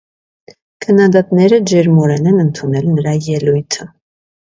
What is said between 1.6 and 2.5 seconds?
ջերմորեն են